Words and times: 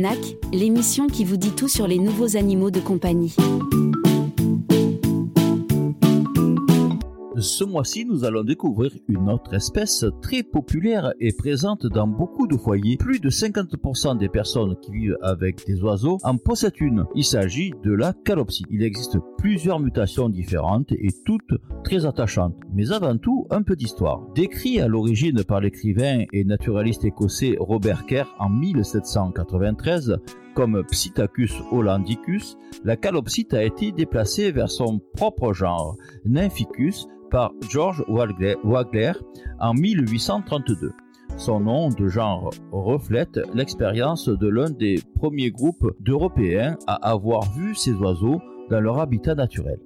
NAC, 0.00 0.36
l'émission 0.50 1.08
qui 1.08 1.24
vous 1.24 1.36
dit 1.36 1.50
tout 1.50 1.68
sur 1.68 1.86
les 1.86 1.98
nouveaux 1.98 2.36
animaux 2.36 2.70
de 2.70 2.80
compagnie. 2.80 3.36
Ce 7.36 7.62
mois-ci, 7.62 8.04
nous 8.04 8.24
allons 8.24 8.42
découvrir 8.42 8.90
une 9.08 9.30
autre 9.30 9.54
espèce 9.54 10.04
très 10.20 10.42
populaire 10.42 11.12
et 11.20 11.32
présente 11.32 11.86
dans 11.86 12.08
beaucoup 12.08 12.48
de 12.48 12.56
foyers. 12.56 12.96
Plus 12.96 13.20
de 13.20 13.30
50% 13.30 14.18
des 14.18 14.28
personnes 14.28 14.76
qui 14.82 14.90
vivent 14.90 15.18
avec 15.22 15.64
des 15.64 15.80
oiseaux 15.80 16.18
en 16.24 16.36
possèdent 16.36 16.80
une. 16.80 17.04
Il 17.14 17.24
s'agit 17.24 17.72
de 17.84 17.92
la 17.92 18.14
calopsite. 18.24 18.66
Il 18.70 18.82
existe 18.82 19.18
plusieurs 19.38 19.78
mutations 19.78 20.28
différentes 20.28 20.90
et 20.90 21.10
toutes 21.24 21.54
très 21.84 22.04
attachantes. 22.04 22.56
Mais 22.74 22.90
avant 22.90 23.16
tout, 23.16 23.46
un 23.50 23.62
peu 23.62 23.76
d'histoire. 23.76 24.26
Décrit 24.34 24.80
à 24.80 24.88
l'origine 24.88 25.44
par 25.44 25.60
l'écrivain 25.60 26.24
et 26.32 26.44
naturaliste 26.44 27.04
écossais 27.04 27.56
Robert 27.60 28.06
Kerr 28.06 28.34
en 28.40 28.50
1793, 28.50 30.16
comme 30.54 30.82
Psittacus 30.84 31.52
hollandicus, 31.70 32.56
la 32.84 32.96
calopsite 32.96 33.54
a 33.54 33.64
été 33.64 33.92
déplacée 33.92 34.52
vers 34.52 34.70
son 34.70 35.00
propre 35.14 35.52
genre, 35.52 35.96
Nymphicus, 36.24 37.06
par 37.30 37.52
George 37.68 38.04
Wagler 38.08 39.12
en 39.60 39.74
1832. 39.74 40.92
Son 41.36 41.60
nom 41.60 41.88
de 41.88 42.08
genre 42.08 42.50
reflète 42.72 43.40
l'expérience 43.54 44.28
de 44.28 44.48
l'un 44.48 44.70
des 44.70 45.00
premiers 45.14 45.50
groupes 45.50 45.94
d'Européens 46.00 46.76
à 46.86 46.94
avoir 47.10 47.50
vu 47.52 47.74
ces 47.74 47.92
oiseaux 47.92 48.40
dans 48.68 48.80
leur 48.80 48.98
habitat 48.98 49.34
naturel. 49.34 49.78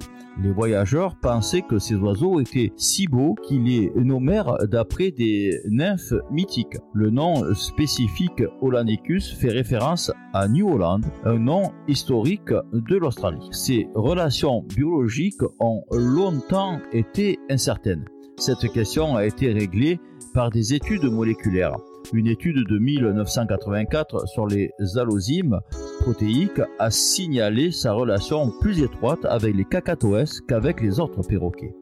Les 0.43 0.51
voyageurs 0.51 1.15
pensaient 1.17 1.63
que 1.63 1.79
ces 1.79 1.95
oiseaux 1.95 2.41
étaient 2.41 2.73
si 2.77 3.07
beaux 3.07 3.35
qu'ils 3.35 3.65
les 3.65 3.93
nommèrent 3.95 4.57
d'après 4.67 5.13
des 5.13 5.61
nymphes 5.69 6.15
mythiques. 6.31 6.77
Le 6.93 7.11
nom 7.11 7.55
spécifique 7.55 8.43
Hollandicus 8.61 9.33
fait 9.35 9.51
référence 9.51 10.11
à 10.33 10.49
New 10.49 10.69
Holland, 10.69 11.05
un 11.25 11.39
nom 11.39 11.71
historique 11.87 12.53
de 12.73 12.97
l'Australie. 12.97 13.49
Ces 13.53 13.87
relations 13.95 14.63
biologiques 14.63 15.43
ont 15.61 15.83
longtemps 15.93 16.79
été 16.93 17.39
incertaines. 17.49 18.05
Cette 18.37 18.73
question 18.73 19.15
a 19.15 19.25
été 19.25 19.53
réglée 19.53 20.01
par 20.35 20.51
des 20.51 20.75
études 20.75 21.05
moléculaires. 21.05 21.77
Une 22.13 22.27
étude 22.27 22.67
de 22.67 22.79
1984 22.79 24.29
sur 24.29 24.47
les 24.47 24.71
allozymes 24.97 25.61
protéiques 26.01 26.61
a 26.79 26.91
signalé 26.91 27.71
sa 27.71 27.93
relation 27.93 28.53
plus 28.61 28.83
étroite 28.83 29.25
avec 29.25 29.55
les 29.55 29.65
cacatoès 29.65 30.41
qu'avec 30.43 30.81
les 30.81 31.01
autres 31.01 31.23
perroquets. 31.23 31.75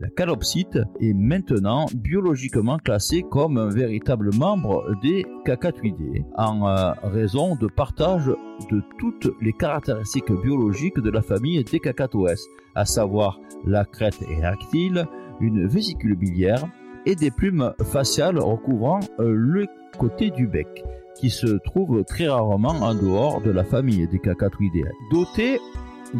La 0.00 0.08
calopsite 0.08 0.80
est 1.00 1.14
maintenant 1.14 1.86
biologiquement 1.94 2.78
classée 2.78 3.24
comme 3.30 3.56
un 3.56 3.68
véritable 3.68 4.34
membre 4.34 4.84
des 5.00 5.24
cacatoïdés 5.44 6.24
en 6.36 6.66
euh, 6.66 6.90
raison 7.04 7.54
de 7.54 7.68
partage 7.68 8.26
de 8.26 8.82
toutes 8.98 9.30
les 9.40 9.52
caractéristiques 9.52 10.32
biologiques 10.42 10.98
de 10.98 11.10
la 11.10 11.22
famille 11.22 11.62
des 11.62 11.78
cacatoès, 11.78 12.44
à 12.74 12.84
savoir 12.84 13.38
la 13.64 13.84
crête 13.84 14.20
érectile, 14.28 15.06
une 15.40 15.68
vésicule 15.68 16.16
biliaire, 16.16 16.64
et 17.06 17.14
des 17.14 17.30
plumes 17.30 17.72
faciales 17.84 18.38
recouvrant 18.38 19.00
euh, 19.18 19.32
le 19.34 19.66
côté 19.98 20.30
du 20.30 20.46
bec, 20.46 20.84
qui 21.18 21.30
se 21.30 21.58
trouve 21.64 22.04
très 22.04 22.28
rarement 22.28 22.70
en 22.70 22.94
dehors 22.94 23.40
de 23.40 23.50
la 23.50 23.64
famille 23.64 24.06
des 24.08 24.18
cacatoïdés. 24.18 24.84
Doté 25.10 25.60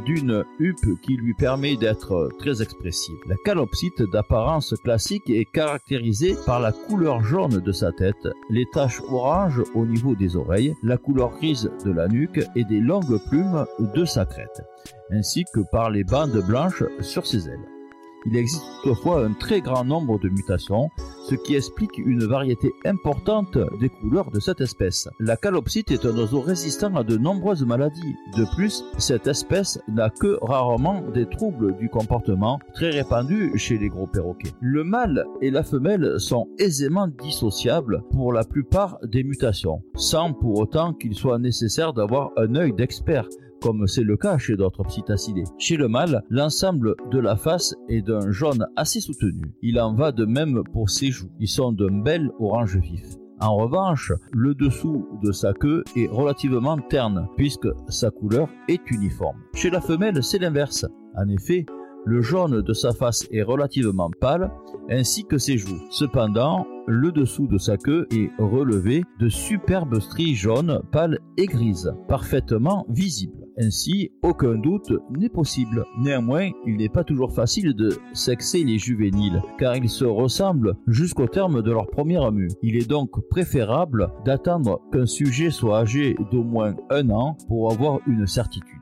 d'une 0.06 0.44
huppe 0.58 1.00
qui 1.02 1.16
lui 1.16 1.34
permet 1.34 1.76
d'être 1.76 2.30
très 2.38 2.62
expressive. 2.62 3.16
La 3.28 3.36
calopsite 3.44 4.02
d'apparence 4.12 4.74
classique 4.84 5.28
est 5.28 5.44
caractérisée 5.52 6.34
par 6.46 6.60
la 6.60 6.72
couleur 6.72 7.22
jaune 7.22 7.60
de 7.60 7.72
sa 7.72 7.92
tête, 7.92 8.28
les 8.50 8.66
taches 8.72 9.00
orange 9.10 9.62
au 9.74 9.84
niveau 9.84 10.14
des 10.14 10.36
oreilles, 10.36 10.74
la 10.82 10.96
couleur 10.96 11.30
grise 11.36 11.70
de 11.84 11.92
la 11.92 12.08
nuque 12.08 12.40
et 12.56 12.64
des 12.64 12.80
longues 12.80 13.20
plumes 13.28 13.66
de 13.94 14.04
sa 14.04 14.24
crête, 14.24 14.62
ainsi 15.10 15.44
que 15.52 15.60
par 15.60 15.90
les 15.90 16.04
bandes 16.04 16.42
blanches 16.46 16.84
sur 17.00 17.26
ses 17.26 17.48
ailes. 17.48 17.81
Il 18.26 18.36
existe 18.36 18.62
toutefois 18.82 19.24
un 19.24 19.32
très 19.32 19.60
grand 19.60 19.84
nombre 19.84 20.18
de 20.18 20.28
mutations, 20.28 20.90
ce 21.28 21.34
qui 21.34 21.56
explique 21.56 21.98
une 21.98 22.24
variété 22.24 22.72
importante 22.84 23.58
des 23.80 23.88
couleurs 23.88 24.30
de 24.30 24.40
cette 24.40 24.60
espèce. 24.60 25.08
La 25.18 25.36
calopsite 25.36 25.90
est 25.90 26.04
un 26.04 26.16
oiseau 26.16 26.40
résistant 26.40 26.94
à 26.94 27.04
de 27.04 27.16
nombreuses 27.16 27.64
maladies. 27.64 28.14
De 28.36 28.44
plus, 28.54 28.84
cette 28.98 29.26
espèce 29.26 29.78
n'a 29.88 30.10
que 30.10 30.38
rarement 30.42 31.02
des 31.12 31.26
troubles 31.26 31.76
du 31.76 31.88
comportement 31.88 32.58
très 32.74 32.90
répandus 32.90 33.52
chez 33.56 33.78
les 33.78 33.88
gros 33.88 34.06
perroquets. 34.06 34.52
Le 34.60 34.84
mâle 34.84 35.24
et 35.40 35.50
la 35.50 35.62
femelle 35.62 36.18
sont 36.18 36.48
aisément 36.58 37.08
dissociables 37.08 38.02
pour 38.10 38.32
la 38.32 38.44
plupart 38.44 38.98
des 39.04 39.24
mutations, 39.24 39.82
sans 39.96 40.32
pour 40.32 40.58
autant 40.58 40.92
qu'il 40.92 41.14
soit 41.14 41.38
nécessaire 41.38 41.92
d'avoir 41.92 42.30
un 42.36 42.54
œil 42.54 42.72
d'expert 42.72 43.26
comme 43.62 43.86
c'est 43.86 44.02
le 44.02 44.16
cas 44.16 44.38
chez 44.38 44.56
d'autres 44.56 44.82
psittacidés. 44.84 45.44
Chez 45.58 45.76
le 45.76 45.88
mâle, 45.88 46.22
l'ensemble 46.28 46.94
de 47.10 47.18
la 47.18 47.36
face 47.36 47.74
est 47.88 48.02
d'un 48.02 48.30
jaune 48.30 48.66
assez 48.76 49.00
soutenu. 49.00 49.54
Il 49.62 49.80
en 49.80 49.94
va 49.94 50.12
de 50.12 50.24
même 50.24 50.62
pour 50.72 50.90
ses 50.90 51.10
joues. 51.10 51.30
Ils 51.38 51.48
sont 51.48 51.72
d'un 51.72 52.02
bel 52.02 52.30
orange 52.40 52.76
vif. 52.76 53.04
En 53.40 53.56
revanche, 53.56 54.12
le 54.32 54.54
dessous 54.54 55.06
de 55.22 55.32
sa 55.32 55.52
queue 55.52 55.82
est 55.96 56.06
relativement 56.06 56.78
terne, 56.78 57.26
puisque 57.36 57.68
sa 57.88 58.10
couleur 58.10 58.48
est 58.68 58.90
uniforme. 58.90 59.38
Chez 59.54 59.70
la 59.70 59.80
femelle, 59.80 60.22
c'est 60.22 60.38
l'inverse. 60.38 60.86
En 61.16 61.28
effet, 61.28 61.66
le 62.04 62.20
jaune 62.20 62.62
de 62.62 62.72
sa 62.72 62.92
face 62.92 63.26
est 63.30 63.42
relativement 63.42 64.10
pâle, 64.20 64.50
ainsi 64.90 65.24
que 65.24 65.38
ses 65.38 65.58
joues. 65.58 65.80
Cependant, 65.90 66.66
le 66.86 67.12
dessous 67.12 67.46
de 67.46 67.58
sa 67.58 67.76
queue 67.76 68.06
est 68.12 68.30
relevé 68.38 69.04
de 69.18 69.28
superbes 69.28 70.00
stries 70.00 70.34
jaunes, 70.34 70.80
pâles 70.92 71.18
et 71.36 71.46
grises, 71.46 71.92
parfaitement 72.08 72.86
visibles. 72.88 73.42
Ainsi, 73.58 74.10
aucun 74.22 74.54
doute 74.54 74.92
n'est 75.10 75.28
possible. 75.28 75.84
Néanmoins, 75.98 76.50
il 76.66 76.78
n'est 76.78 76.88
pas 76.88 77.04
toujours 77.04 77.32
facile 77.32 77.74
de 77.74 77.98
sexer 78.14 78.64
les 78.64 78.78
juvéniles, 78.78 79.42
car 79.58 79.76
ils 79.76 79.90
se 79.90 80.04
ressemblent 80.04 80.74
jusqu'au 80.86 81.26
terme 81.26 81.62
de 81.62 81.70
leur 81.70 81.86
première 81.88 82.32
mue. 82.32 82.48
Il 82.62 82.76
est 82.76 82.88
donc 82.88 83.10
préférable 83.28 84.08
d'attendre 84.24 84.80
qu'un 84.90 85.06
sujet 85.06 85.50
soit 85.50 85.80
âgé 85.80 86.16
d'au 86.30 86.44
moins 86.44 86.74
un 86.90 87.10
an 87.10 87.36
pour 87.46 87.70
avoir 87.70 88.00
une 88.06 88.26
certitude. 88.26 88.81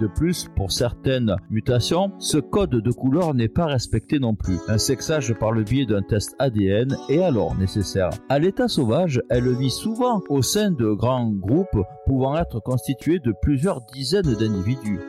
De 0.00 0.08
plus, 0.08 0.48
pour 0.56 0.72
certaines 0.72 1.36
mutations, 1.50 2.12
ce 2.18 2.38
code 2.38 2.70
de 2.70 2.90
couleur 2.90 3.32
n'est 3.34 3.48
pas 3.48 3.66
respecté 3.66 4.18
non 4.18 4.34
plus. 4.34 4.58
Un 4.66 4.78
sexage 4.78 5.32
par 5.34 5.52
le 5.52 5.62
biais 5.62 5.86
d'un 5.86 6.02
test 6.02 6.34
ADN 6.38 6.96
est 7.08 7.22
alors 7.22 7.56
nécessaire. 7.56 8.10
À 8.28 8.38
l'état 8.38 8.68
sauvage, 8.68 9.22
elle 9.30 9.54
vit 9.54 9.70
souvent 9.70 10.20
au 10.28 10.42
sein 10.42 10.70
de 10.70 10.92
grands 10.92 11.30
groupes 11.30 11.78
pouvant 12.06 12.36
être 12.36 12.60
constitués 12.60 13.20
de 13.20 13.32
plusieurs 13.40 13.82
dizaines 13.92 14.34
d'individus. 14.34 15.00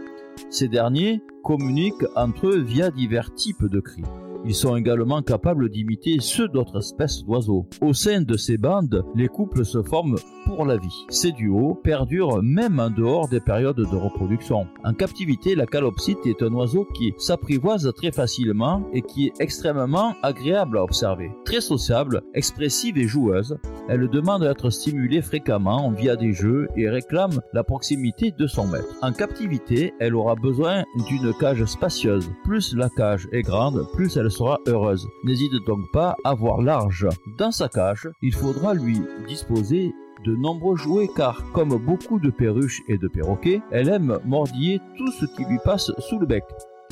Ces 0.49 0.67
derniers 0.67 1.21
communiquent 1.43 2.05
entre 2.15 2.47
eux 2.47 2.59
via 2.59 2.91
divers 2.91 3.33
types 3.33 3.65
de 3.65 3.79
cris. 3.79 4.03
Ils 4.47 4.53
sont 4.53 4.75
également 4.75 5.23
capables 5.23 5.69
d'imiter 5.69 6.17
ceux 6.19 6.47
d'autres 6.47 6.77
espèces 6.77 7.23
d'oiseaux. 7.23 7.67
Au 7.81 7.93
sein 7.93 8.21
de 8.21 8.37
ces 8.37 8.57
bandes, 8.57 9.03
les 9.15 9.27
couples 9.27 9.65
se 9.65 9.81
forment 9.81 10.17
pour 10.45 10.65
la 10.65 10.77
vie. 10.77 11.05
Ces 11.09 11.31
duos 11.31 11.73
perdurent 11.83 12.43
même 12.43 12.79
en 12.79 12.91
dehors 12.91 13.27
des 13.27 13.39
périodes 13.39 13.75
de 13.75 13.95
reproduction. 13.95 14.67
En 14.83 14.93
captivité, 14.93 15.55
la 15.55 15.65
calopsite 15.65 16.25
est 16.25 16.43
un 16.43 16.53
oiseau 16.53 16.87
qui 16.93 17.13
s'apprivoise 17.17 17.91
très 17.95 18.11
facilement 18.11 18.87
et 18.93 19.01
qui 19.01 19.27
est 19.27 19.41
extrêmement 19.41 20.13
agréable 20.21 20.77
à 20.77 20.83
observer. 20.83 21.31
Très 21.43 21.61
sociable, 21.61 22.21
expressive 22.35 22.99
et 22.99 23.07
joueuse, 23.07 23.57
elle 23.89 24.07
demande 24.09 24.43
à 24.43 24.51
être 24.51 24.69
stimulée 24.69 25.21
fréquemment 25.21 25.91
via 25.91 26.15
des 26.15 26.33
jeux 26.33 26.67
et 26.75 26.89
réclame 26.89 27.41
la 27.53 27.63
proximité 27.63 28.31
de 28.31 28.47
son 28.47 28.67
maître. 28.67 28.95
En 29.01 29.11
captivité, 29.11 29.93
elle 29.99 30.15
aura 30.15 30.35
besoin 30.35 30.83
d'une 31.07 31.33
cage 31.39 31.63
spacieuse. 31.65 32.29
Plus 32.43 32.75
la 32.75 32.89
cage 32.89 33.27
est 33.31 33.41
grande, 33.41 33.85
plus 33.93 34.17
elle 34.17 34.31
sera 34.31 34.59
heureuse. 34.67 35.07
N'hésite 35.23 35.53
donc 35.67 35.91
pas 35.93 36.15
à 36.23 36.33
voir 36.33 36.61
large. 36.61 37.07
Dans 37.37 37.51
sa 37.51 37.69
cage, 37.69 38.09
il 38.21 38.33
faudra 38.33 38.73
lui 38.73 39.01
disposer 39.27 39.93
de 40.25 40.35
nombreux 40.35 40.75
jouets 40.75 41.09
car, 41.15 41.43
comme 41.53 41.77
beaucoup 41.77 42.19
de 42.19 42.31
perruches 42.31 42.81
et 42.87 42.97
de 42.97 43.07
perroquets, 43.07 43.61
elle 43.71 43.89
aime 43.89 44.19
mordiller 44.25 44.79
tout 44.97 45.11
ce 45.11 45.25
qui 45.25 45.45
lui 45.45 45.59
passe 45.63 45.91
sous 45.99 46.19
le 46.19 46.25
bec. 46.25 46.43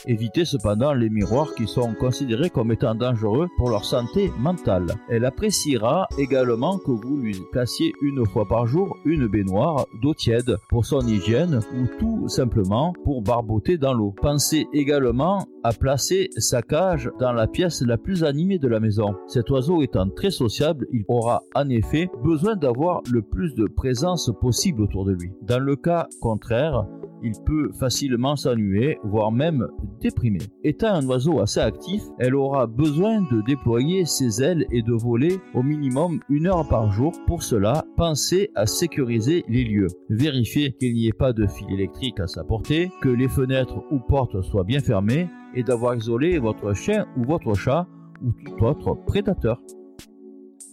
Évitez 0.05 0.43
cependant 0.43 0.93
les 0.93 1.09
miroirs 1.09 1.53
qui 1.55 1.65
sont 1.65 1.93
considérés 1.93 2.49
comme 2.49 2.71
étant 2.71 2.95
dangereux 2.95 3.47
pour 3.57 3.69
leur 3.69 3.85
santé 3.85 4.31
mentale. 4.37 4.87
Elle 5.09 5.25
appréciera 5.25 6.07
également 6.17 6.77
que 6.77 6.91
vous 6.91 7.17
lui 7.17 7.37
placiez 7.51 7.93
une 8.01 8.25
fois 8.25 8.45
par 8.47 8.67
jour 8.67 8.97
une 9.05 9.27
baignoire 9.27 9.85
d'eau 10.01 10.13
tiède 10.13 10.57
pour 10.69 10.85
son 10.85 11.01
hygiène 11.07 11.61
ou 11.73 11.87
tout 11.99 12.27
simplement 12.27 12.93
pour 13.05 13.21
barboter 13.21 13.77
dans 13.77 13.93
l'eau. 13.93 14.13
Pensez 14.21 14.67
également 14.73 15.45
à 15.63 15.71
placer 15.71 16.29
sa 16.35 16.61
cage 16.61 17.09
dans 17.19 17.31
la 17.31 17.47
pièce 17.47 17.81
la 17.81 17.97
plus 17.97 18.25
animée 18.25 18.59
de 18.59 18.67
la 18.67 18.81
maison. 18.81 19.15
Cet 19.27 19.49
oiseau 19.49 19.81
étant 19.81 20.09
très 20.09 20.31
sociable, 20.31 20.85
il 20.91 21.05
aura 21.07 21.43
en 21.55 21.69
effet 21.69 22.09
besoin 22.23 22.55
d'avoir 22.57 23.01
le 23.09 23.21
plus 23.21 23.55
de 23.55 23.67
présence 23.67 24.29
possible 24.41 24.81
autour 24.81 25.05
de 25.05 25.13
lui. 25.13 25.31
Dans 25.41 25.59
le 25.59 25.77
cas 25.77 26.07
contraire, 26.21 26.85
il 27.23 27.33
peut 27.45 27.71
facilement 27.71 28.35
s'ennuyer, 28.35 28.99
voire 29.03 29.31
même 29.31 29.67
déprimer. 30.01 30.41
Étant 30.63 30.93
un 30.93 31.07
oiseau 31.07 31.39
assez 31.39 31.59
actif, 31.59 32.03
elle 32.19 32.35
aura 32.35 32.67
besoin 32.67 33.21
de 33.21 33.41
déployer 33.41 34.05
ses 34.05 34.43
ailes 34.43 34.65
et 34.71 34.81
de 34.81 34.93
voler 34.93 35.39
au 35.53 35.63
minimum 35.63 36.19
une 36.29 36.47
heure 36.47 36.67
par 36.67 36.91
jour. 36.91 37.13
Pour 37.25 37.43
cela, 37.43 37.85
pensez 37.95 38.51
à 38.55 38.65
sécuriser 38.65 39.43
les 39.47 39.63
lieux. 39.63 39.87
Vérifiez 40.09 40.73
qu'il 40.73 40.93
n'y 40.93 41.07
ait 41.07 41.13
pas 41.13 41.33
de 41.33 41.47
fil 41.47 41.71
électrique 41.71 42.19
à 42.19 42.27
sa 42.27 42.43
portée, 42.43 42.91
que 43.01 43.09
les 43.09 43.29
fenêtres 43.29 43.83
ou 43.91 43.99
portes 43.99 44.41
soient 44.41 44.63
bien 44.63 44.79
fermées 44.79 45.29
et 45.55 45.63
d'avoir 45.63 45.95
isolé 45.95 46.39
votre 46.39 46.73
chien 46.73 47.05
ou 47.17 47.23
votre 47.23 47.53
chat 47.53 47.87
ou 48.21 48.31
tout 48.31 48.63
autre 48.63 48.95
prédateur. 49.05 49.61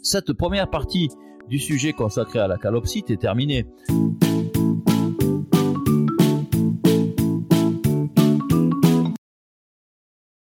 Cette 0.03 0.33
première 0.33 0.71
partie 0.71 1.09
du 1.49 1.59
sujet 1.59 1.93
consacré 1.93 2.39
à 2.39 2.49
la 2.49 2.57
calopsite 2.57 3.11
est 3.11 3.21
terminée. 3.21 3.67